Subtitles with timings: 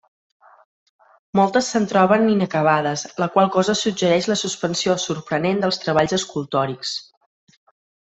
[1.39, 6.97] Moltes se'n troben inacabades, la qual cosa suggereix la suspensió sorprenent dels treballs escultòrics.